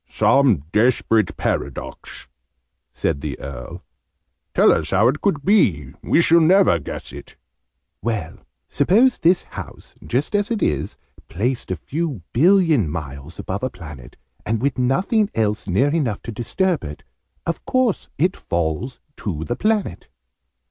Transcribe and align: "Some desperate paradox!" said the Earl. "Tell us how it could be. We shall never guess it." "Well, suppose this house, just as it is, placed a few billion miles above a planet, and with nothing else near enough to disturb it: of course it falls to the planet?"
"Some 0.09 0.63
desperate 0.71 1.37
paradox!" 1.37 2.27
said 2.91 3.21
the 3.21 3.37
Earl. 3.39 3.83
"Tell 4.55 4.71
us 4.71 4.89
how 4.89 5.07
it 5.09 5.21
could 5.21 5.45
be. 5.45 5.93
We 6.01 6.21
shall 6.21 6.39
never 6.39 6.79
guess 6.79 7.13
it." 7.13 7.35
"Well, 8.01 8.39
suppose 8.67 9.19
this 9.19 9.43
house, 9.43 9.93
just 10.03 10.35
as 10.35 10.49
it 10.49 10.63
is, 10.63 10.97
placed 11.29 11.69
a 11.69 11.75
few 11.75 12.23
billion 12.33 12.89
miles 12.89 13.37
above 13.37 13.61
a 13.61 13.69
planet, 13.69 14.17
and 14.43 14.59
with 14.59 14.79
nothing 14.79 15.29
else 15.35 15.67
near 15.67 15.89
enough 15.93 16.23
to 16.23 16.31
disturb 16.31 16.83
it: 16.83 17.03
of 17.45 17.63
course 17.65 18.09
it 18.17 18.35
falls 18.35 18.99
to 19.17 19.43
the 19.43 19.55
planet?" 19.55 20.07